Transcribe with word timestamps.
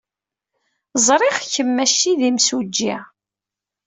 Ẓriɣ 1.05 1.35
kemm 1.51 1.69
maci 1.75 2.11
d 2.19 2.21
imsujji. 2.29 2.95